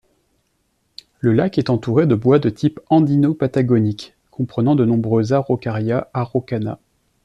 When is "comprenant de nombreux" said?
4.31-5.31